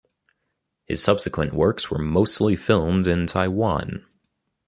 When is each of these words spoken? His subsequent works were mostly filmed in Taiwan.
His 0.87 1.03
subsequent 1.03 1.53
works 1.53 1.91
were 1.91 1.99
mostly 1.99 2.55
filmed 2.55 3.05
in 3.05 3.27
Taiwan. 3.27 4.03